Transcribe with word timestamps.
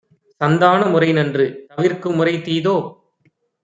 சந்தான 0.41 0.85
முறைநன்று; 0.85 1.45
தவிர்க்குமுறை 1.69 2.35
தீதோ? 2.41 2.77